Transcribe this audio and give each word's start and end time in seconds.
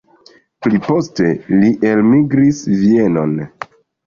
Pli 0.65 0.79
poste 0.87 1.27
li 1.57 1.69
elmigris 1.91 2.63
Vienon. 2.81 3.39